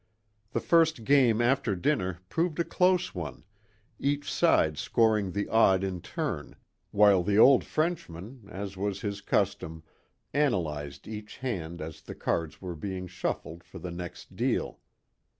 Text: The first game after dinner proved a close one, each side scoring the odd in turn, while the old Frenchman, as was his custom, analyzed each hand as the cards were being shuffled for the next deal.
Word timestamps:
The 0.49 0.59
first 0.59 1.03
game 1.05 1.43
after 1.43 1.75
dinner 1.75 2.21
proved 2.27 2.59
a 2.59 2.63
close 2.63 3.13
one, 3.13 3.43
each 3.99 4.33
side 4.33 4.79
scoring 4.79 5.31
the 5.31 5.47
odd 5.47 5.83
in 5.83 6.01
turn, 6.01 6.55
while 6.89 7.21
the 7.21 7.37
old 7.37 7.63
Frenchman, 7.63 8.49
as 8.49 8.75
was 8.75 9.01
his 9.01 9.21
custom, 9.21 9.83
analyzed 10.33 11.07
each 11.07 11.37
hand 11.37 11.81
as 11.81 12.01
the 12.01 12.15
cards 12.15 12.59
were 12.59 12.75
being 12.75 13.05
shuffled 13.05 13.63
for 13.63 13.77
the 13.77 13.91
next 13.91 14.35
deal. 14.35 14.79